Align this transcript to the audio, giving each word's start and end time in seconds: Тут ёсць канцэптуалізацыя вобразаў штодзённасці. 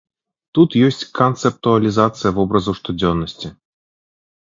Тут 0.57 0.77
ёсць 0.87 1.03
канцэптуалізацыя 1.19 2.31
вобразаў 2.39 2.73
штодзённасці. 2.79 3.47